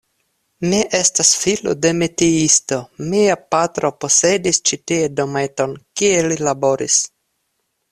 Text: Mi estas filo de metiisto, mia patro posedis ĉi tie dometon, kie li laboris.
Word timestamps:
Mi 0.69 0.77
estas 0.99 1.33
filo 1.41 1.75
de 1.81 1.91
metiisto, 1.97 2.79
mia 3.13 3.37
patro 3.57 3.93
posedis 4.05 4.63
ĉi 4.71 4.81
tie 4.93 5.13
dometon, 5.21 5.79
kie 6.03 6.19
li 6.33 6.41
laboris. 6.51 7.01